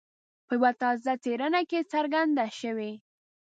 [0.47, 2.93] په یوه تازه څېړنه کې څرګنده شوي.